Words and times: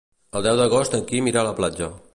El 0.39 0.45
deu 0.47 0.57
d'agost 0.61 0.97
en 0.99 1.05
Quim 1.13 1.31
irà 1.35 1.45
a 1.45 1.49
la 1.51 1.57
platja. 1.63 1.95